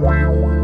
Wow. 0.00 0.63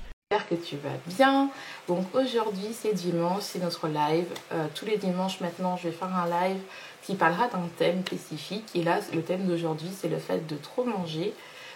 J'espère 0.31 0.47
que 0.47 0.63
tu 0.63 0.77
vas 0.77 0.95
bien. 1.07 1.49
Donc 1.89 2.05
aujourd'hui 2.15 2.69
c'est 2.71 2.93
dimanche, 2.93 3.41
c'est 3.41 3.59
notre 3.59 3.89
live. 3.89 4.27
Euh, 4.53 4.65
tous 4.73 4.85
les 4.85 4.95
dimanches 4.95 5.41
maintenant 5.41 5.75
je 5.75 5.89
vais 5.89 5.93
faire 5.93 6.15
un 6.15 6.25
live 6.25 6.61
qui 7.03 7.15
parlera 7.15 7.49
d'un 7.49 7.67
thème 7.77 8.01
spécifique. 8.07 8.63
Et 8.73 8.81
là 8.81 8.99
le 9.13 9.23
thème 9.23 9.45
d'aujourd'hui 9.45 9.89
c'est 9.93 10.07
le 10.07 10.19
fait 10.19 10.47
de 10.47 10.55
trop 10.55 10.85
manger 10.85 11.33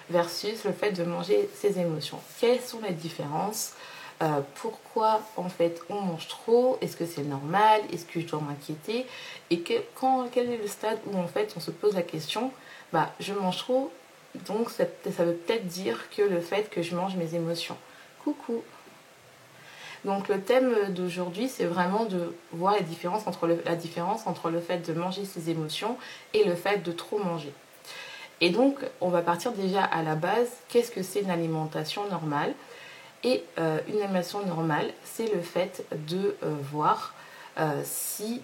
versus 0.10 0.64
le 0.64 0.72
fait 0.72 0.94
de 0.94 1.04
manger 1.04 1.50
ses 1.54 1.80
émotions. 1.80 2.18
Quelles 2.40 2.62
sont 2.62 2.80
les 2.88 2.94
différences? 2.94 3.74
Euh, 4.24 4.40
Pourquoi 4.62 5.20
en 5.36 5.50
fait 5.50 5.82
on 5.90 6.00
mange 6.00 6.30
trop? 6.30 6.78
Est-ce 6.80 6.96
que 6.96 7.06
c'est 7.06 7.24
normal? 7.24 7.82
Est-ce 7.92 8.06
que 8.06 8.22
je 8.22 8.26
dois 8.26 8.40
m'inquiéter? 8.40 9.06
Et 9.50 9.62
quand, 9.96 10.30
quel 10.32 10.50
est 10.50 10.58
le 10.58 10.68
stade 10.68 11.00
où 11.08 11.18
en 11.18 11.28
fait 11.28 11.54
on 11.58 11.60
se 11.60 11.72
pose 11.72 11.94
la 11.94 12.04
question 12.04 12.52
bah 12.94 13.12
je 13.20 13.34
mange 13.34 13.58
trop 13.58 13.92
donc 14.48 14.70
ça 14.70 14.86
veut 15.26 15.34
peut-être 15.34 15.68
dire 15.68 16.10
que 16.16 16.22
le 16.22 16.40
fait 16.40 16.70
que 16.70 16.82
je 16.82 16.96
mange 16.96 17.18
mes 17.18 17.36
émotions. 17.36 17.76
Coucou 18.26 18.64
donc 20.04 20.28
le 20.28 20.40
thème 20.40 20.76
d'aujourd'hui, 20.90 21.50
c'est 21.50 21.66
vraiment 21.66 22.06
de 22.06 22.36
voir 22.52 22.76
la 22.76 22.82
différence, 22.82 23.26
entre 23.26 23.48
le, 23.48 24.60
fait 24.60 24.88
de 24.88 24.94
manger 24.94 25.26
ses 25.26 25.50
émotions 25.50 25.98
et 26.36 26.44
le 26.44 26.54
fait 26.54 26.84
de 26.84 26.92
trop 26.92 27.18
manger. 27.18 27.52
Et 28.40 28.52
donc, 28.52 28.78
on 29.02 29.10
va 29.10 29.24
partir 29.24 29.52
déjà 29.54 29.84
à 29.84 30.04
la 30.04 30.14
base. 30.14 30.48
Qu'est-ce 30.70 30.92
que 30.92 31.02
c'est 31.02 31.22
une 31.22 31.32
alimentation 31.32 32.08
normale? 32.08 32.54
Et 33.24 33.44
euh, 33.58 33.80
une 33.88 34.00
alimentation 34.00 34.46
normale, 34.46 34.94
c'est 35.04 35.34
le 35.34 35.42
fait 35.42 35.84
de 35.92 36.36
euh, 36.44 36.56
voir 36.72 37.16
euh, 37.58 37.82
si... 37.84 38.44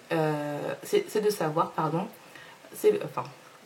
c'est 0.82 1.24
de 1.24 1.30
savoir, 1.30 1.74
pardon. 1.74 2.08
Enfin, 3.06 3.24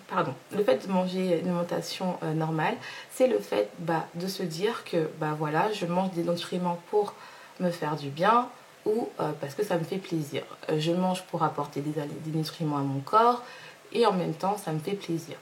pardon, 0.07 0.33
le 0.55 0.63
fait 0.63 0.85
de 0.87 0.91
manger 0.91 1.39
une 1.39 1.47
alimentation 1.47 2.17
normale, 2.35 2.75
c'est 3.11 3.27
le 3.27 3.39
fait 3.39 3.69
bah, 3.79 4.05
de 4.15 4.27
se 4.27 4.43
dire 4.43 4.83
que, 4.83 5.09
bah 5.19 5.35
voilà, 5.37 5.71
je 5.71 5.85
mange 5.85 6.11
des 6.11 6.23
nutriments 6.23 6.79
pour 6.89 7.13
me 7.59 7.71
faire 7.71 7.95
du 7.95 8.09
bien 8.09 8.49
ou 8.85 9.09
euh, 9.19 9.31
parce 9.41 9.55
que 9.55 9.63
ça 9.63 9.77
me 9.77 9.83
fait 9.83 9.97
plaisir. 9.97 10.43
Euh, 10.69 10.79
je 10.79 10.91
mange 10.91 11.23
pour 11.23 11.43
apporter 11.43 11.81
des, 11.81 11.93
nutriments 12.31 12.77
à 12.77 12.81
mon 12.81 12.99
corps 12.99 13.43
et 13.91 14.05
en 14.05 14.13
même 14.13 14.33
temps 14.33 14.57
ça 14.57 14.71
me 14.71 14.79
fait 14.79 14.93
plaisir. 14.93 15.37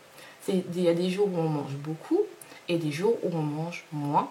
Il 0.48 0.82
y 0.82 0.90
a 0.90 0.94
des 0.94 1.10
jours 1.10 1.28
où 1.28 1.38
on 1.38 1.50
mange 1.50 1.74
beaucoup 1.76 2.22
et 2.68 2.78
des 2.78 2.92
jours 2.92 3.18
où 3.24 3.30
on 3.34 3.42
mange 3.42 3.86
moins 3.92 4.30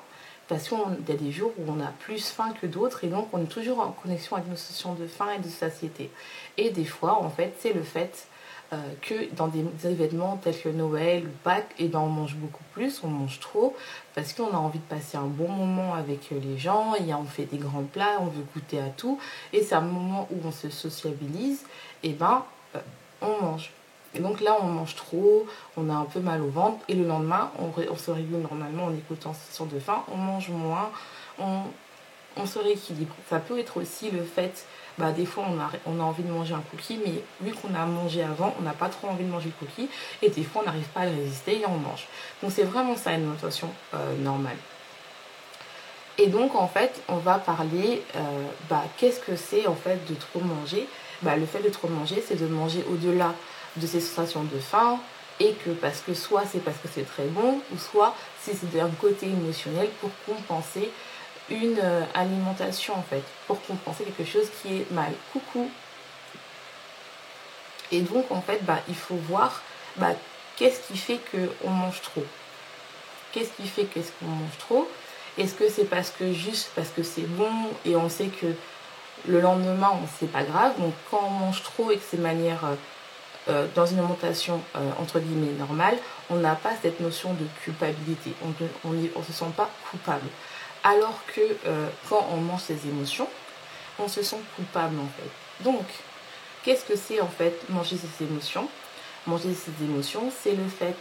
parce 0.49 0.69
qu'il 0.69 0.79
y 1.09 1.13
a 1.13 1.17
des 1.17 1.33
jours 1.33 1.53
où 1.59 1.63
on 1.71 1.81
a 1.81 1.91
plus 2.01 2.29
faim 2.29 2.53
que 2.61 2.67
d'autres 2.67 3.05
et 3.05 3.07
donc 3.07 3.29
on 3.33 3.43
est 3.43 3.47
toujours 3.47 3.81
en 3.81 3.93
connexion 3.93 4.37
avec 4.37 4.49
nos 4.49 4.57
sensations 4.57 4.93
de 4.95 5.07
faim 5.07 5.29
et 5.37 5.39
de 5.39 5.49
satiété. 5.49 6.11
Et 6.59 6.71
des 6.71 6.85
fois 6.85 7.23
en 7.23 7.31
fait 7.31 7.55
c'est 7.61 7.73
le 7.73 7.83
fait 7.83 8.27
euh, 8.73 8.77
que 9.03 9.31
dans 9.35 9.49
des 9.49 9.67
événements 9.85 10.39
tels 10.39 10.59
que 10.59 10.71
Noël 10.71 11.25
ou 11.27 11.31
Pâques, 11.45 11.75
et 11.79 11.89
ben 11.89 11.99
on 11.99 12.09
mange 12.09 12.37
beaucoup 12.37 12.65
plus, 12.73 13.03
on 13.05 13.09
mange 13.09 13.39
trop, 13.39 13.77
parce 14.15 14.33
qu'on 14.33 14.51
a 14.51 14.57
envie 14.57 14.79
de 14.79 14.85
passer 14.85 15.19
un 15.19 15.27
bon 15.27 15.49
moment 15.49 15.93
avec 15.93 16.31
les 16.31 16.57
gens, 16.57 16.95
et 16.95 17.13
on 17.13 17.25
fait 17.25 17.45
des 17.45 17.59
grands 17.59 17.83
plats, 17.83 18.17
on 18.21 18.27
veut 18.27 18.45
goûter 18.55 18.81
à 18.81 18.89
tout, 18.89 19.19
et 19.53 19.63
c'est 19.63 19.75
un 19.75 19.83
moment 19.83 20.27
où 20.31 20.37
on 20.47 20.53
se 20.53 20.71
sociabilise, 20.71 21.65
et 22.03 22.15
ben 22.15 22.45
euh, 22.75 22.79
on 23.21 23.43
mange. 23.43 23.73
Et 24.15 24.21
donc 24.21 24.41
là, 24.41 24.57
on 24.63 24.67
mange 24.67 24.95
trop, 24.95 25.47
on 25.77 25.91
a 25.91 25.95
un 25.95 26.07
peu 26.07 26.21
mal 26.21 26.41
au 26.41 26.49
ventre, 26.49 26.79
et 26.89 26.95
le 26.95 27.07
lendemain, 27.07 27.51
on, 27.59 27.97
se 27.97 28.11
régule 28.11 28.39
normalement 28.39 28.85
en 28.85 28.95
écoutant 28.95 29.35
sensation 29.35 29.67
de 29.67 29.79
faim, 29.79 30.03
on 30.11 30.17
mange 30.17 30.49
moins, 30.49 30.91
on 31.39 32.47
se 32.47 32.59
rééquilibre. 32.59 33.15
Ça 33.29 33.39
peut 33.39 33.59
être 33.59 33.79
aussi 33.79 34.11
le 34.11 34.23
fait 34.23 34.67
bah, 34.99 35.11
des 35.13 35.27
fois 35.27 35.45
on 35.87 36.01
a, 36.01 36.05
envie 36.05 36.23
de 36.23 36.31
manger 36.31 36.55
un 36.55 36.63
cookie, 36.71 36.99
mais 37.05 37.23
vu 37.41 37.55
qu'on 37.55 37.75
a 37.75 37.85
mangé 37.87 38.23
avant, 38.23 38.55
on 38.59 38.63
n'a 38.63 38.73
pas 38.73 38.89
trop 38.89 39.09
envie 39.09 39.25
de 39.25 39.31
manger 39.31 39.51
le 39.51 39.67
cookie, 39.67 39.89
et 40.21 40.29
des 40.29 40.43
fois 40.43 40.63
on 40.63 40.67
n'arrive 40.67 40.89
pas 40.89 41.01
à 41.01 41.05
résister 41.05 41.61
et 41.61 41.67
on 41.67 41.79
mange. 41.79 42.07
Donc 42.43 42.53
c'est 42.53 42.65
vraiment 42.65 42.97
ça 42.97 43.11
une 43.11 43.17
alimentation 43.17 43.71
euh, 43.95 44.17
normale. 44.19 44.57
Et 46.19 46.27
donc 46.27 46.55
en 46.55 46.69
fait, 46.69 47.01
on 47.09 47.17
va 47.17 47.39
parler, 47.39 48.03
euh, 48.17 48.21
bah, 48.69 48.85
qu'est-ce 48.99 49.21
que 49.21 49.37
c'est 49.37 49.67
en 49.67 49.75
fait 49.75 49.99
de 50.09 50.15
trop 50.15 50.41
manger 50.41 50.87
bah, 51.23 51.37
Le 51.37 51.47
fait 51.47 51.63
de 51.63 51.71
trop 51.71 51.89
manger, 51.89 52.23
c'est 52.27 52.41
de 52.41 52.47
manger 52.47 52.85
au-delà 52.91 53.35
de 53.77 53.87
ces 53.87 54.01
sensations 54.01 54.45
de 54.45 54.59
faim, 54.59 54.99
et 55.41 55.55
que 55.65 55.71
parce 55.71 56.01
que 56.01 56.15
soit 56.15 56.45
c'est 56.51 56.63
parce 56.63 56.77
que 56.77 56.89
c'est 56.93 57.07
très 57.07 57.27
bon, 57.27 57.61
ou 57.73 57.79
soit 57.79 58.15
c'est 58.41 58.71
d'un 58.71 58.91
côté 59.01 59.27
émotionnel 59.27 59.89
pour 60.01 60.11
compenser 60.27 60.91
une 61.53 61.79
euh, 61.83 62.05
alimentation 62.15 62.95
en 62.95 63.03
fait 63.03 63.23
pour 63.47 63.63
compenser 63.67 64.05
quelque 64.05 64.29
chose 64.31 64.49
qui 64.61 64.79
est 64.79 64.91
mal. 64.91 65.13
Coucou. 65.33 65.71
Et 67.91 68.01
donc 68.01 68.31
en 68.31 68.41
fait 68.41 68.65
bah, 68.65 68.79
il 68.89 68.95
faut 68.95 69.17
voir 69.17 69.63
bah, 69.97 70.13
qu'est-ce 70.57 70.81
qui 70.89 70.97
fait 70.97 71.21
qu'on 71.31 71.71
mange 71.71 72.01
trop? 72.01 72.25
Qu'est-ce 73.33 73.51
qui 73.53 73.69
fait 73.69 73.85
qu'est-ce 73.85 74.13
qu'on 74.19 74.27
mange 74.27 74.59
trop? 74.59 74.89
Est-ce 75.39 75.55
que 75.55 75.69
c'est 75.69 75.85
parce 75.85 76.11
que 76.11 76.33
juste 76.33 76.71
parce 76.75 76.89
que 76.89 77.03
c'est 77.03 77.27
bon 77.27 77.53
et 77.85 77.97
on 77.97 78.09
sait 78.09 78.29
que 78.29 78.47
le 79.27 79.41
lendemain 79.41 79.93
c'est 80.19 80.31
pas 80.31 80.43
grave? 80.43 80.73
Donc 80.79 80.95
quand 81.11 81.23
on 81.27 81.31
mange 81.31 81.63
trop 81.63 81.91
et 81.91 81.97
que 81.97 82.03
c'est 82.11 82.19
manière 82.19 82.65
euh, 82.65 82.75
euh, 83.49 83.67
dans 83.75 83.87
une 83.87 83.99
alimentation 83.99 84.61
entre 85.01 85.19
guillemets 85.19 85.59
normale, 85.59 85.99
on 86.31 86.37
n'a 86.37 86.55
pas 86.55 86.71
cette 86.81 87.01
notion 87.01 87.33
de 87.35 87.45
culpabilité. 87.65 88.33
On 88.85 88.91
ne 88.91 89.25
se 89.27 89.33
sent 89.33 89.53
pas 89.57 89.69
coupable. 89.91 90.29
Alors 90.85 91.21
que 91.35 91.41
euh, 91.67 91.89
quand 92.09 92.27
on 92.33 92.39
mange 92.39 92.63
ses 92.63 92.87
émotions, 92.87 93.29
on 93.99 94.09
se 94.09 94.23
sent 94.23 94.41
coupable 94.57 94.99
en 94.99 95.07
fait. 95.07 95.65
Donc, 95.65 95.85
qu'est-ce 96.65 96.85
que 96.85 96.97
c'est 96.97 97.21
en 97.21 97.29
fait 97.29 97.69
manger 97.69 97.97
ses 97.97 98.25
émotions? 98.25 98.69
Manger 99.27 99.55
ses 99.55 99.85
émotions, 99.85 100.33
c'est 100.43 100.57
le 100.57 100.67
fait 100.67 100.97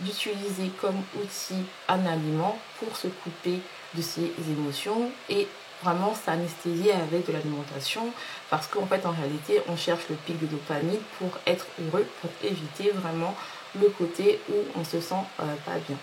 d'utiliser 0.00 0.70
comme 0.80 1.00
outil 1.16 1.64
un 1.88 2.04
aliment 2.06 2.58
pour 2.78 2.96
se 2.96 3.08
couper 3.08 3.60
de 3.94 4.02
ses 4.02 4.32
émotions 4.50 5.10
et 5.28 5.46
vraiment 5.82 6.14
s'anesthésier 6.14 6.92
avec 6.92 7.26
de 7.26 7.32
l'alimentation 7.32 8.12
parce 8.50 8.66
qu'en 8.66 8.86
fait 8.86 9.04
en 9.04 9.10
réalité 9.10 9.60
on 9.68 9.76
cherche 9.76 10.02
le 10.10 10.16
pic 10.16 10.38
de 10.38 10.46
dopamine 10.46 11.00
pour 11.18 11.30
être 11.46 11.66
heureux, 11.80 12.06
pour 12.20 12.30
éviter 12.42 12.90
vraiment 12.90 13.34
le 13.74 13.88
côté 13.88 14.40
où 14.48 14.54
on 14.78 14.84
se 14.84 15.00
sent 15.00 15.14
euh, 15.40 15.54
pas 15.64 15.78
bien. 15.88 15.96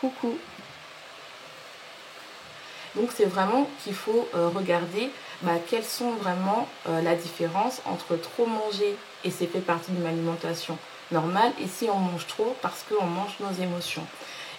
Coucou 0.00 0.36
donc 2.94 3.10
c'est 3.14 3.24
vraiment 3.24 3.66
qu'il 3.82 3.94
faut 3.94 4.28
euh, 4.34 4.48
regarder 4.54 5.10
bah, 5.42 5.52
quelles 5.68 5.84
sont 5.84 6.10
vraiment 6.12 6.68
euh, 6.88 7.00
la 7.02 7.14
différence 7.14 7.80
entre 7.86 8.16
trop 8.16 8.46
manger 8.46 8.96
et 9.24 9.30
c'est 9.30 9.46
fait 9.46 9.60
partie 9.60 9.92
d'une 9.92 10.06
alimentation 10.06 10.76
normale 11.10 11.52
et 11.62 11.66
si 11.66 11.88
on 11.90 11.98
mange 11.98 12.26
trop 12.26 12.56
parce 12.62 12.84
qu'on 12.88 13.04
mange 13.04 13.36
nos 13.40 13.62
émotions. 13.62 14.04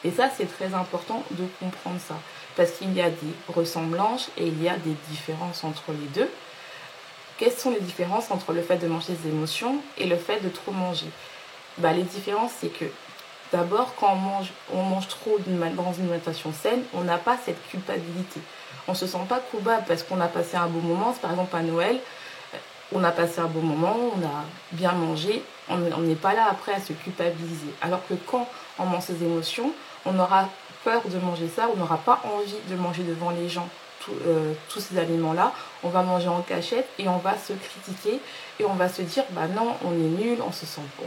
Et 0.03 0.11
ça 0.11 0.29
c'est 0.35 0.51
très 0.51 0.73
important 0.73 1.23
de 1.31 1.45
comprendre 1.59 1.99
ça 2.05 2.15
parce 2.55 2.71
qu'il 2.71 2.93
y 2.93 3.01
a 3.01 3.09
des 3.09 3.33
ressemblances 3.53 4.29
et 4.37 4.47
il 4.47 4.61
y 4.61 4.69
a 4.69 4.77
des 4.77 4.95
différences 5.09 5.63
entre 5.63 5.91
les 5.91 6.07
deux. 6.13 6.29
Quelles 7.37 7.53
sont 7.53 7.71
les 7.71 7.79
différences 7.79 8.29
entre 8.31 8.53
le 8.53 8.61
fait 8.61 8.77
de 8.77 8.87
manger 8.87 9.13
des 9.13 9.29
émotions 9.29 9.77
et 9.97 10.05
le 10.05 10.17
fait 10.17 10.39
de 10.39 10.49
trop 10.49 10.71
manger? 10.71 11.07
Bah, 11.77 11.93
Les 11.93 12.03
différences 12.03 12.51
c'est 12.59 12.67
que 12.67 12.85
D'abord, 13.53 13.93
quand 13.99 14.13
on 14.13 14.15
mange, 14.15 14.51
on 14.73 14.99
trop 15.01 15.37
dans 15.37 15.93
une 15.93 16.09
alimentation 16.09 16.51
saine, 16.51 16.81
on 16.91 17.01
n'a 17.03 17.19
pas 17.19 17.37
cette 17.45 17.63
culpabilité. 17.69 18.41
On 18.87 18.93
ne 18.93 18.97
se 18.97 19.05
sent 19.05 19.19
pas 19.29 19.39
coupable 19.51 19.83
parce 19.87 20.01
qu'on 20.01 20.19
a 20.21 20.27
passé 20.27 20.57
un 20.57 20.65
beau 20.65 20.79
moment. 20.79 21.13
Par 21.21 21.29
exemple, 21.29 21.55
à 21.55 21.61
Noël, 21.61 21.99
on 22.91 23.03
a 23.03 23.11
passé 23.11 23.41
un 23.41 23.45
bon 23.45 23.61
moment, 23.61 23.95
on 24.17 24.25
a 24.25 24.43
bien 24.71 24.93
mangé, 24.93 25.43
on 25.69 25.77
n'est 25.77 26.15
pas 26.15 26.33
là 26.33 26.47
après 26.49 26.73
à 26.73 26.79
se 26.79 26.93
culpabiliser. 26.93 27.73
Alors 27.83 28.01
que 28.07 28.15
quand 28.25 28.49
on 28.79 28.85
mange 28.85 29.03
ses 29.03 29.23
émotions, 29.23 29.71
on 30.07 30.17
aura 30.17 30.49
peur 30.83 31.03
de 31.05 31.19
manger 31.19 31.47
ça, 31.47 31.69
on 31.71 31.77
n'aura 31.77 31.97
pas 31.97 32.23
envie 32.23 32.57
de 32.67 32.75
manger 32.75 33.03
devant 33.03 33.29
les 33.29 33.49
gens 33.49 33.69
euh, 34.27 34.53
tous 34.69 34.79
ces 34.79 34.97
aliments-là. 34.97 35.53
On 35.83 35.89
va 35.89 36.01
manger 36.01 36.27
en 36.27 36.41
cachette 36.41 36.87
et 36.99 37.07
on 37.07 37.17
va 37.17 37.37
se 37.37 37.53
critiquer 37.53 38.19
et 38.59 38.65
on 38.65 38.73
va 38.73 38.89
se 38.89 39.01
dire 39.01 39.23
bah 39.31 39.47
non, 39.47 39.75
on 39.85 39.91
est 39.91 40.23
nul, 40.23 40.39
on 40.45 40.51
se 40.51 40.65
sent 40.65 40.81
bon. 40.97 41.05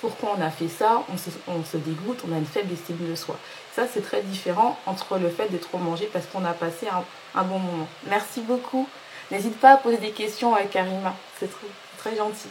Pourquoi 0.00 0.34
on 0.38 0.42
a 0.42 0.50
fait 0.50 0.68
ça 0.68 1.02
on 1.08 1.64
se, 1.64 1.76
dégoûte, 1.76 2.22
on 2.28 2.32
a 2.32 2.38
une 2.38 2.46
faible 2.46 2.72
estime 2.72 2.98
de 3.08 3.14
soi. 3.16 3.36
Ça, 3.74 3.84
c'est 3.92 4.02
très 4.02 4.22
différent 4.22 4.78
entre 4.86 5.18
le 5.18 5.28
fait 5.28 5.48
d'être 5.48 5.68
trop 5.68 5.78
mangé 5.78 6.08
parce 6.12 6.26
qu'on 6.26 6.44
a 6.44 6.52
passé 6.52 6.86
un, 7.34 7.42
bon 7.42 7.58
moment. 7.58 7.88
Merci 8.06 8.42
beaucoup. 8.42 8.88
N'hésite 9.30 9.58
pas 9.58 9.72
à 9.72 9.76
poser 9.76 9.98
des 9.98 10.12
questions 10.12 10.54
à 10.54 10.62
Karima. 10.62 11.14
C'est 11.38 11.50
très, 11.50 11.66
très 11.98 12.16
gentil. 12.16 12.48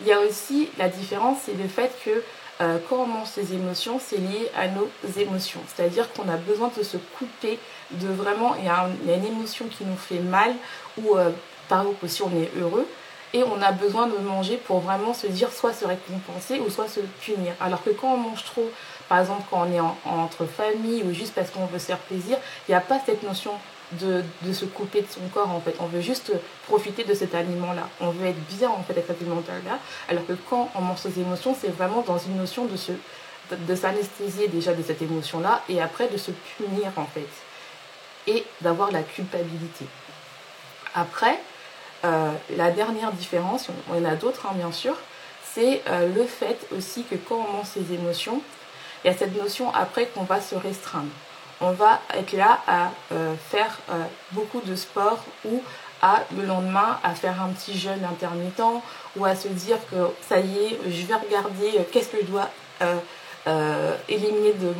Il 0.00 0.06
y 0.06 0.12
a 0.12 0.20
aussi 0.20 0.68
la 0.78 0.88
différence, 0.88 1.38
c'est 1.46 1.54
le 1.54 1.68
fait 1.68 1.92
que 2.04 2.22
euh, 2.60 2.78
quand 2.88 2.96
on 2.96 3.06
mange 3.06 3.28
ses 3.28 3.54
émotions, 3.54 3.98
c'est 3.98 4.18
lié 4.18 4.50
à 4.56 4.68
nos 4.68 4.88
émotions. 5.16 5.60
C'est-à-dire 5.66 6.12
qu'on 6.12 6.28
a 6.28 6.36
besoin 6.36 6.70
de 6.76 6.82
se 6.82 6.96
couper 7.18 7.58
de 7.90 8.08
vraiment, 8.08 8.54
il 8.56 8.64
y, 8.64 8.68
a 8.68 9.16
une 9.16 9.24
émotion 9.24 9.66
qui 9.66 9.84
nous 9.84 9.96
fait 9.96 10.20
mal, 10.20 10.54
ou 10.98 11.16
euh, 11.16 11.30
par 11.68 11.80
exemple 11.80 12.08
si 12.08 12.22
on 12.22 12.30
est 12.30 12.50
heureux, 12.60 12.86
et 13.34 13.42
on 13.42 13.60
a 13.62 13.72
besoin 13.72 14.06
de 14.06 14.16
manger 14.18 14.56
pour 14.56 14.80
vraiment 14.80 15.14
se 15.14 15.26
dire 15.26 15.52
soit 15.52 15.72
se 15.72 15.84
récompenser 15.84 16.60
ou 16.60 16.70
soit 16.70 16.88
se 16.88 17.00
punir. 17.24 17.52
Alors 17.60 17.82
que 17.82 17.90
quand 17.90 18.14
on 18.14 18.18
mange 18.18 18.44
trop, 18.44 18.70
par 19.08 19.20
exemple 19.20 19.42
quand 19.50 19.66
on 19.66 19.72
est 19.72 19.80
entre 19.80 20.44
famille 20.46 21.02
ou 21.02 21.12
juste 21.12 21.34
parce 21.34 21.50
qu'on 21.50 21.66
veut 21.66 21.78
se 21.78 21.86
faire 21.86 21.98
plaisir, 21.98 22.38
il 22.68 22.72
n'y 22.72 22.74
a 22.76 22.80
pas 22.80 23.00
cette 23.04 23.22
notion 23.22 23.52
de, 23.92 24.22
se 24.52 24.64
couper 24.64 25.02
de 25.02 25.08
son 25.08 25.20
corps 25.32 25.50
en 25.50 25.60
fait. 25.60 25.74
On 25.80 25.86
veut 25.86 26.00
juste 26.00 26.32
profiter 26.66 27.04
de 27.04 27.14
cet 27.14 27.34
aliment-là. 27.34 27.88
On 28.00 28.10
veut 28.10 28.26
être 28.26 28.44
bien 28.58 28.70
en 28.70 28.82
fait 28.82 28.92
avec 28.92 29.06
cet 29.06 29.20
aliment-là. 29.20 29.78
Alors 30.08 30.26
que 30.26 30.34
quand 30.48 30.70
on 30.74 30.80
mange 30.80 30.98
ses 30.98 31.18
émotions, 31.20 31.56
c'est 31.58 31.70
vraiment 31.70 32.02
dans 32.02 32.18
une 32.18 32.36
notion 32.36 32.66
de 32.66 32.76
de 33.50 33.74
s'anesthésier 33.74 34.48
déjà 34.48 34.72
de 34.72 34.82
cette 34.82 35.02
émotion-là 35.02 35.62
et 35.68 35.82
après 35.82 36.08
de 36.08 36.16
se 36.16 36.30
punir 36.56 36.90
en 36.96 37.04
fait. 37.04 37.28
Et 38.26 38.44
d'avoir 38.60 38.92
la 38.92 39.02
culpabilité. 39.02 39.84
Après, 40.94 41.38
euh, 42.04 42.32
la 42.56 42.70
dernière 42.70 43.12
différence, 43.12 43.68
on 43.90 43.96
en 43.96 44.04
a 44.04 44.16
d'autres 44.16 44.46
hein, 44.46 44.54
bien 44.54 44.72
sûr, 44.72 44.96
c'est 45.54 45.82
euh, 45.88 46.12
le 46.12 46.24
fait 46.24 46.58
aussi 46.76 47.04
que 47.04 47.14
quand 47.14 47.46
on 47.48 47.56
mange 47.58 47.66
ses 47.66 47.92
émotions, 47.92 48.42
il 49.04 49.10
y 49.10 49.14
a 49.14 49.16
cette 49.16 49.36
notion 49.36 49.72
après 49.72 50.06
qu'on 50.06 50.24
va 50.24 50.40
se 50.40 50.54
restreindre. 50.54 51.10
On 51.60 51.70
va 51.70 52.00
être 52.14 52.32
là 52.32 52.58
à 52.66 52.90
euh, 53.12 53.34
faire 53.50 53.78
beaucoup 54.32 54.60
de 54.62 54.74
sport 54.74 55.24
ou 55.44 55.62
à 56.00 56.24
le 56.36 56.44
lendemain 56.44 56.98
à 57.04 57.14
faire 57.14 57.40
un 57.40 57.50
petit 57.50 57.78
jeûne 57.78 58.04
intermittent 58.04 58.82
ou 59.16 59.24
à 59.24 59.36
se 59.36 59.46
dire 59.46 59.78
que 59.88 60.08
ça 60.28 60.40
y 60.40 60.58
est, 60.58 60.78
je 60.88 61.06
vais 61.06 61.14
regarder 61.14 61.86
qu'est-ce 61.92 62.08
que 62.08 62.18
je 62.20 62.26
dois 62.26 62.50
éliminer 64.08 64.54
de, 64.54 64.74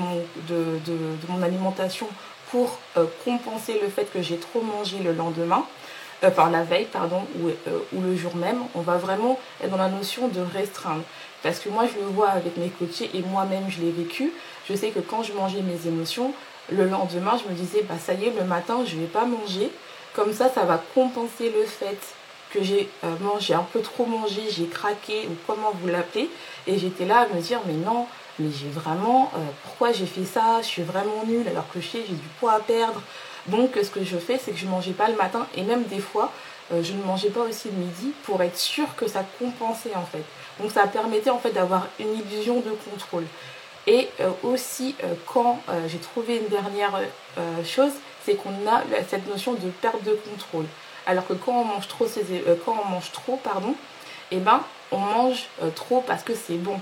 mon, 1.28 1.42
alimentation 1.42 2.08
pour 2.50 2.78
compenser 3.24 3.78
le 3.80 3.88
fait 3.88 4.12
que 4.12 4.20
j'ai 4.20 4.38
trop 4.38 4.62
mangé 4.62 4.98
le 4.98 5.12
lendemain, 5.12 5.64
par 6.30 6.50
la 6.50 6.62
veille, 6.62 6.86
pardon, 6.86 7.22
ou, 7.40 7.48
ou, 7.96 8.00
le 8.00 8.16
jour 8.16 8.36
même. 8.36 8.58
On 8.74 8.80
va 8.80 8.96
vraiment 8.96 9.38
être 9.62 9.70
dans 9.70 9.76
la 9.76 9.88
notion 9.88 10.28
de 10.28 10.40
restreindre. 10.40 11.02
Parce 11.42 11.58
que 11.58 11.68
moi, 11.68 11.84
je 11.86 12.00
le 12.00 12.06
vois 12.06 12.30
avec 12.30 12.56
mes 12.56 12.68
coachés 12.68 13.10
et 13.14 13.22
moi-même, 13.22 13.64
je 13.68 13.80
l'ai 13.80 13.90
vécu. 13.90 14.32
Je 14.68 14.74
sais 14.74 14.90
que 14.90 15.00
quand 15.00 15.22
je 15.22 15.32
mangeais 15.32 15.62
mes 15.62 15.88
émotions, 15.88 16.32
le 16.70 16.86
lendemain, 16.86 17.38
je 17.42 17.50
me 17.50 17.56
disais, 17.56 17.82
bah 17.88 17.96
ça 17.98 18.14
y 18.14 18.26
est, 18.26 18.32
le 18.38 18.44
matin, 18.44 18.84
je 18.86 18.94
ne 18.94 19.00
vais 19.00 19.06
pas 19.06 19.24
manger. 19.24 19.70
Comme 20.14 20.32
ça, 20.32 20.48
ça 20.48 20.64
va 20.64 20.82
compenser 20.94 21.50
le 21.50 21.64
fait 21.64 21.98
que 22.52 22.62
j'ai 22.62 22.88
euh, 23.02 23.14
mangé 23.20 23.54
un 23.54 23.66
peu 23.72 23.80
trop 23.80 24.04
mangé, 24.04 24.42
j'ai 24.50 24.66
craqué, 24.66 25.26
ou 25.28 25.34
comment 25.46 25.72
vous 25.80 25.88
l'appelez. 25.88 26.28
Et 26.66 26.78
j'étais 26.78 27.06
là 27.06 27.20
à 27.20 27.34
me 27.34 27.40
dire, 27.40 27.60
mais 27.66 27.72
non, 27.72 28.06
mais 28.38 28.50
j'ai 28.50 28.68
vraiment, 28.68 29.32
euh, 29.34 29.38
pourquoi 29.64 29.92
j'ai 29.92 30.06
fait 30.06 30.24
ça? 30.24 30.60
Je 30.60 30.66
suis 30.66 30.82
vraiment 30.82 31.24
nulle 31.26 31.48
alors 31.48 31.66
que 31.72 31.80
je 31.80 31.88
sais, 31.88 32.04
j'ai 32.06 32.14
du 32.14 32.28
poids 32.38 32.52
à 32.52 32.60
perdre. 32.60 33.00
Donc, 33.46 33.70
ce 33.82 33.90
que 33.90 34.04
je 34.04 34.16
fais, 34.16 34.38
c'est 34.38 34.52
que 34.52 34.58
je 34.58 34.66
ne 34.66 34.70
mangeais 34.70 34.92
pas 34.92 35.08
le 35.08 35.16
matin. 35.16 35.46
Et 35.56 35.62
même 35.62 35.84
des 35.84 35.98
fois, 35.98 36.32
euh, 36.72 36.82
je 36.82 36.92
ne 36.92 37.02
mangeais 37.02 37.30
pas 37.30 37.40
aussi 37.40 37.68
le 37.68 37.76
midi 37.76 38.12
pour 38.24 38.42
être 38.42 38.56
sûre 38.56 38.94
que 38.96 39.08
ça 39.08 39.24
compensait 39.38 39.94
en 39.94 40.04
fait. 40.04 40.22
Donc, 40.60 40.70
ça 40.70 40.86
permettait 40.86 41.30
en 41.30 41.38
fait 41.38 41.50
d'avoir 41.50 41.86
une 41.98 42.14
illusion 42.14 42.60
de 42.60 42.70
contrôle. 42.90 43.24
Et 43.86 44.08
euh, 44.20 44.30
aussi, 44.44 44.94
euh, 45.02 45.14
quand 45.26 45.60
j'ai 45.88 45.98
trouvé 45.98 46.36
une 46.36 46.48
dernière 46.48 47.00
chose, 47.64 47.92
c'est 48.24 48.34
qu'on 48.34 48.50
a 48.68 48.82
cette 49.08 49.28
notion 49.28 49.54
de 49.54 49.68
perte 49.80 50.02
de 50.04 50.12
contrôle. 50.12 50.66
Alors 51.06 51.26
que 51.26 51.32
quand 51.32 51.52
on 51.52 51.64
mange 51.64 51.88
trop, 51.88 52.06
quand 52.64 52.76
on 52.86 52.88
mange 52.88 53.10
trop, 53.10 53.36
pardon, 53.42 53.74
eh 54.30 54.36
ben, 54.36 54.60
on 54.92 54.98
mange 54.98 55.46
trop 55.74 56.00
parce 56.06 56.22
que 56.22 56.32
c'est 56.34 56.58
bon. 56.58 56.78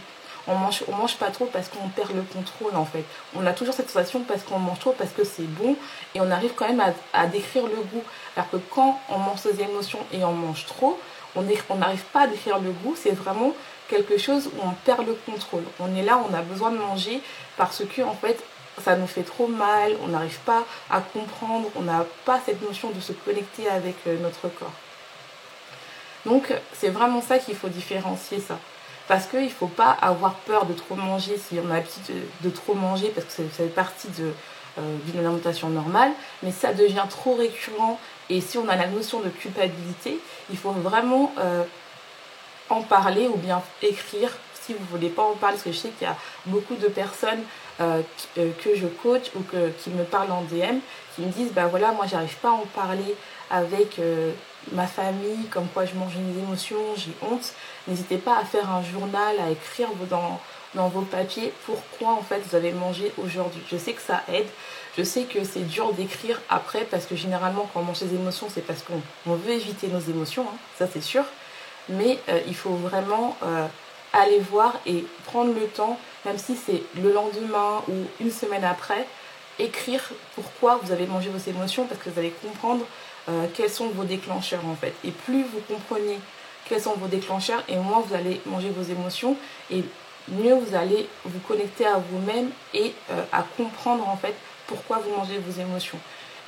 On 0.51 0.57
mange, 0.57 0.83
mange 0.89 1.17
pas 1.17 1.31
trop 1.31 1.47
parce 1.47 1.69
qu'on 1.69 1.89
perd 1.89 2.13
le 2.13 2.23
contrôle 2.23 2.75
en 2.75 2.85
fait. 2.85 3.05
On 3.37 3.47
a 3.47 3.53
toujours 3.53 3.73
cette 3.73 3.89
sensation 3.89 4.21
parce 4.27 4.43
qu'on 4.43 4.59
mange 4.59 4.81
trop, 4.81 4.93
parce 4.93 5.13
que 5.13 5.23
c'est 5.23 5.47
bon, 5.47 5.77
et 6.15 6.21
on 6.21 6.31
arrive 6.31 6.53
quand 6.57 6.67
même 6.67 6.81
à, 6.81 6.93
à, 7.13 7.27
décrire 7.27 7.67
le 7.67 7.77
goût. 7.77 8.03
Alors 8.37 8.51
que 8.51 8.57
quand 8.57 9.01
on 9.09 9.19
mange 9.19 9.39
ses 9.39 9.61
émotions 9.61 10.01
et 10.13 10.25
on 10.25 10.33
mange 10.33 10.67
trop, 10.67 10.99
on 11.37 11.43
n'arrive 11.77 12.05
pas 12.13 12.23
à 12.23 12.27
décrire 12.27 12.59
le 12.59 12.73
goût, 12.73 12.97
c'est 12.97 13.13
vraiment 13.13 13.53
quelque 13.89 14.19
chose 14.19 14.49
où 14.49 14.67
on 14.67 14.73
perd 14.85 15.07
le 15.07 15.15
contrôle. 15.15 15.65
On 15.79 15.95
est 15.95 16.03
là, 16.03 16.21
on 16.29 16.35
a 16.35 16.43
besoin 16.43 16.71
de 16.73 16.79
manger 16.79 17.21
parce 17.57 17.85
que 17.85 18.03
en 18.03 18.15
fait 18.15 18.43
ça 18.83 18.97
nous 18.97 19.07
fait 19.07 19.23
trop 19.23 19.47
mal, 19.47 19.93
on 20.03 20.09
n'arrive 20.09 20.39
pas 20.41 20.65
à 20.91 21.01
comprendre, 21.01 21.69
on 21.77 21.83
n'a 21.83 22.07
pas 22.25 22.41
cette 22.45 22.63
notion 22.63 22.91
de 22.91 23.01
se 23.01 23.13
connecter 23.13 23.69
avec 23.69 23.97
euh, 24.07 24.17
notre 24.21 24.49
corps. 24.49 24.73
Donc 26.27 26.53
c'est 26.73 26.91
vraiment 26.91 27.21
ça 27.21 27.39
qu'il 27.39 27.57
faut 27.57 27.69
différencier 27.69 28.41
ça. 28.41 28.59
Parce 29.11 29.27
qu'il 29.27 29.43
ne 29.43 29.49
faut 29.49 29.67
pas 29.67 29.91
avoir 29.91 30.35
peur 30.35 30.67
de 30.67 30.73
trop 30.73 30.95
manger. 30.95 31.37
Si 31.37 31.59
on 31.59 31.69
a 31.73 31.75
l'habitude 31.75 32.15
de, 32.43 32.49
trop 32.49 32.75
manger 32.75 33.09
parce 33.13 33.27
que 33.27 33.33
ça 33.33 33.43
fait 33.51 33.65
partie 33.65 34.07
euh, 34.21 34.97
d'une 35.05 35.19
alimentation 35.19 35.69
normale, 35.69 36.13
mais 36.45 36.53
ça 36.53 36.73
devient 36.73 37.03
trop 37.11 37.35
récurrent. 37.35 37.99
Et 38.29 38.41
si 38.41 38.57
on 38.57 38.69
a 38.69 38.77
la 38.77 38.87
notion 38.87 39.19
de 39.19 39.29
culpabilité, 39.29 40.21
il 40.49 40.57
faut 40.57 40.71
vraiment 40.71 41.33
euh, 41.41 41.65
en 42.69 42.83
parler 42.83 43.27
ou 43.27 43.35
bien 43.37 43.61
écrire 43.83 44.31
si 44.55 44.75
vous 44.75 44.85
ne 44.85 44.91
voulez 44.97 45.09
pas 45.09 45.23
en 45.23 45.35
parler, 45.35 45.57
parce 45.57 45.65
que 45.65 45.73
je 45.73 45.79
sais 45.79 45.89
qu'il 45.89 46.07
y 46.07 46.11
a 46.11 46.17
beaucoup 46.47 46.77
de 46.77 46.87
personnes 46.87 47.43
euh, 47.81 48.03
que 48.37 48.77
je 48.77 48.87
coach 48.87 49.33
ou 49.35 49.41
que, 49.41 49.71
qui 49.83 49.91
me 49.91 50.05
parlent 50.05 50.31
en 50.31 50.43
DM, 50.43 50.79
qui 51.17 51.23
me 51.23 51.33
disent, 51.33 51.53
bah 51.53 51.67
voilà, 51.67 51.91
moi 51.91 52.07
j'arrive 52.07 52.37
pas 52.37 52.51
à 52.51 52.53
en 52.53 52.67
parler 52.77 53.17
avec 53.51 53.99
euh, 53.99 54.33
ma 54.73 54.87
famille, 54.87 55.47
comme 55.51 55.67
quoi 55.69 55.85
je 55.85 55.95
mange 55.95 56.15
mes 56.17 56.43
émotions, 56.43 56.95
j'ai 56.97 57.13
honte. 57.23 57.53
N'hésitez 57.89 58.19
pas 58.19 58.39
à 58.39 58.45
faire 58.45 58.71
un 58.71 58.83
journal, 58.83 59.37
à 59.41 59.51
écrire 59.51 59.89
dans, 60.09 60.41
dans 60.75 60.89
vos 60.89 61.03
papiers 61.03 61.53
pourquoi 61.67 62.13
en 62.13 62.23
fait 62.23 62.41
vous 62.49 62.57
avez 62.57 62.73
mangé 62.73 63.13
aujourd'hui. 63.19 63.63
Je 63.71 63.77
sais 63.77 63.93
que 63.93 64.03
ça 64.03 64.23
aide, 64.33 64.47
je 64.97 65.03
sais 65.03 65.25
que 65.25 65.45
c'est 65.45 65.67
dur 65.67 65.93
d'écrire 65.93 66.41
après 66.49 66.85
parce 66.85 67.07
que 67.07 67.17
généralement 67.17 67.69
quand 67.73 67.81
on 67.81 67.85
mange 67.85 67.97
ses 67.97 68.15
émotions 68.15 68.49
c'est 68.53 68.65
parce 68.65 68.83
qu'on 68.83 69.35
veut 69.35 69.53
éviter 69.53 69.89
nos 69.89 70.01
émotions, 70.01 70.43
hein, 70.43 70.57
ça 70.79 70.87
c'est 70.93 71.03
sûr 71.03 71.25
mais 71.91 72.19
euh, 72.29 72.41
il 72.47 72.55
faut 72.55 72.75
vraiment 72.75 73.37
euh, 73.43 73.67
aller 74.13 74.39
voir 74.39 74.75
et 74.87 75.05
prendre 75.25 75.55
le 75.55 75.67
temps, 75.67 75.99
même 76.25 76.39
si 76.39 76.57
c'est 76.57 76.83
le 77.01 77.13
lendemain 77.13 77.83
ou 77.89 77.95
une 78.21 78.31
semaine 78.31 78.65
après, 78.65 79.07
écrire 79.59 80.03
pourquoi 80.35 80.81
vous 80.83 80.93
avez 80.93 81.07
mangé 81.07 81.29
vos 81.29 81.51
émotions 81.51 81.87
parce 81.87 82.01
que 82.01 82.11
vous 82.11 82.19
allez 82.19 82.35
comprendre 82.43 82.85
euh, 83.29 83.47
quels 83.55 83.71
sont 83.71 83.89
vos 83.89 84.05
déclencheurs 84.05 84.65
en 84.67 84.75
fait. 84.75 84.95
Et 85.05 85.11
plus 85.11 85.43
vous 85.43 85.61
comprenez 85.69 86.19
quels 86.69 86.81
sont 86.81 86.95
vos 86.95 87.09
déclencheurs 87.09 87.63
et 87.69 87.77
moins 87.77 88.01
vous 88.01 88.15
allez 88.15 88.41
manger 88.47 88.71
vos 88.71 88.83
émotions 88.83 89.37
et 89.71 89.83
mieux 90.29 90.55
vous 90.55 90.75
allez 90.75 91.09
vous 91.25 91.41
connecter 91.41 91.87
à 91.87 91.97
vous-même 91.97 92.51
et 92.75 92.95
à 93.33 93.45
comprendre 93.57 94.09
en 94.09 94.17
fait 94.17 94.35
pourquoi 94.69 94.99
vous 94.99 95.11
mangez 95.17 95.39
vos 95.39 95.61
émotions. 95.61 95.99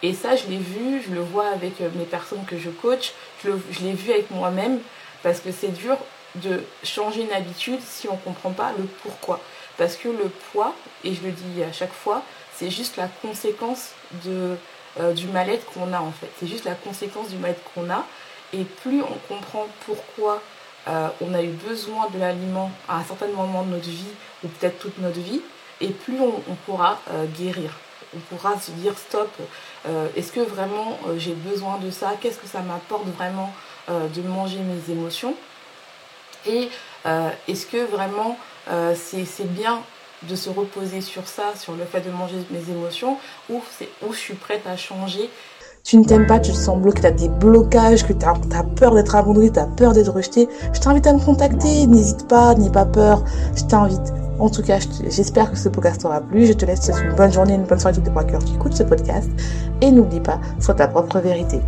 Et 0.04 0.12
ça, 0.12 0.36
je 0.36 0.46
l'ai 0.46 0.58
vu, 0.58 1.02
je 1.02 1.12
le 1.12 1.20
vois 1.20 1.48
avec 1.48 1.80
mes 1.80 2.04
personnes 2.04 2.44
que 2.44 2.58
je 2.58 2.70
coach, 2.70 3.12
je 3.42 3.80
l'ai 3.80 3.94
vu 3.94 4.12
avec 4.12 4.30
moi-même. 4.30 4.80
Parce 5.22 5.40
que 5.40 5.52
c'est 5.52 5.72
dur 5.72 5.96
de 6.36 6.62
changer 6.82 7.22
une 7.22 7.32
habitude 7.32 7.80
si 7.84 8.08
on 8.08 8.14
ne 8.14 8.18
comprend 8.18 8.50
pas 8.50 8.72
le 8.78 8.84
pourquoi. 9.02 9.40
Parce 9.78 9.96
que 9.96 10.08
le 10.08 10.30
poids, 10.52 10.74
et 11.04 11.14
je 11.14 11.22
le 11.22 11.30
dis 11.30 11.62
à 11.62 11.72
chaque 11.72 11.92
fois, 11.92 12.22
c'est 12.54 12.70
juste 12.70 12.96
la 12.96 13.08
conséquence 13.08 13.90
de, 14.24 14.56
euh, 15.00 15.12
du 15.12 15.26
mal-être 15.28 15.64
qu'on 15.72 15.92
a 15.92 16.00
en 16.00 16.12
fait. 16.12 16.30
C'est 16.38 16.46
juste 16.46 16.64
la 16.64 16.74
conséquence 16.74 17.28
du 17.28 17.36
mal-être 17.36 17.62
qu'on 17.74 17.88
a. 17.90 18.04
Et 18.52 18.64
plus 18.64 19.02
on 19.02 19.34
comprend 19.34 19.66
pourquoi 19.86 20.42
euh, 20.88 21.08
on 21.22 21.32
a 21.32 21.42
eu 21.42 21.48
besoin 21.48 22.08
de 22.12 22.18
l'aliment 22.18 22.70
à 22.88 22.98
un 22.98 23.04
certain 23.04 23.28
moment 23.28 23.62
de 23.62 23.70
notre 23.70 23.88
vie, 23.88 24.12
ou 24.44 24.48
peut-être 24.48 24.78
toute 24.78 24.98
notre 24.98 25.20
vie, 25.20 25.40
et 25.80 25.88
plus 25.88 26.20
on, 26.20 26.54
pourra 26.66 27.00
euh, 27.12 27.24
guérir. 27.38 27.70
On 28.14 28.18
pourra 28.18 28.60
se 28.60 28.72
dire 28.72 28.92
stop, 28.98 29.30
est-ce 30.14 30.32
que 30.32 30.40
vraiment 30.40 30.98
j'ai 31.16 31.32
besoin 31.32 31.78
de 31.78 31.90
ça? 31.90 32.12
Qu'est-ce 32.20 32.36
que 32.36 32.46
ça 32.46 32.60
m'apporte 32.60 33.06
vraiment 33.16 33.50
de 33.88 34.20
manger 34.20 34.58
mes 34.58 34.92
émotions? 34.92 35.34
Et 36.46 36.68
est-ce 37.48 37.64
que 37.64 37.86
vraiment 37.86 38.36
c'est 38.94 39.50
bien 39.54 39.82
de 40.28 40.36
se 40.36 40.50
reposer 40.50 41.00
sur 41.00 41.26
ça, 41.28 41.54
sur 41.56 41.74
le 41.74 41.84
fait 41.84 42.00
de 42.00 42.10
manger 42.10 42.36
mes 42.50 42.70
émotions, 42.70 43.18
ou, 43.50 43.60
où 44.06 44.12
je 44.12 44.18
suis 44.18 44.34
prête 44.34 44.66
à 44.66 44.76
changer 44.76 45.30
tu 45.84 45.98
ne 45.98 46.04
t'aimes 46.04 46.26
pas, 46.28 46.38
tu 46.38 46.52
te 46.52 46.56
sens 46.56 46.78
bloqué, 46.78 47.00
tu 47.00 47.06
as 47.06 47.10
des 47.10 47.28
blocages, 47.28 48.06
que 48.06 48.12
tu 48.12 48.24
as, 48.24 48.62
peur 48.76 48.94
d'être 48.94 49.16
abandonné, 49.16 49.50
tu 49.50 49.58
as 49.58 49.66
peur 49.66 49.92
d'être 49.92 50.12
rejeté, 50.12 50.48
je 50.72 50.78
t'invite 50.78 51.06
à 51.08 51.12
me 51.12 51.18
contacter. 51.18 51.86
N'hésite 51.86 52.28
pas, 52.28 52.54
n'aie 52.54 52.70
pas 52.70 52.86
peur. 52.86 53.24
Je 53.56 53.64
t'invite. 53.64 54.12
En 54.38 54.48
tout 54.48 54.62
cas, 54.62 54.78
j'espère 55.08 55.50
que 55.50 55.58
ce 55.58 55.68
podcast 55.68 56.02
t'aura 56.02 56.20
plu. 56.20 56.46
Je 56.46 56.52
te 56.52 56.64
laisse 56.64 56.88
une 56.88 57.14
bonne 57.14 57.32
journée, 57.32 57.54
une 57.54 57.64
bonne 57.64 57.80
soirée, 57.80 57.96
toutes 57.96 58.04
les 58.04 58.10
trois 58.10 58.24
cœurs 58.24 58.44
qui 58.44 58.54
écoutent 58.54 58.76
ce 58.76 58.84
podcast. 58.84 59.28
Et 59.80 59.90
n'oublie 59.90 60.20
pas, 60.20 60.40
sois 60.60 60.74
ta 60.74 60.86
propre 60.86 61.18
vérité. 61.18 61.60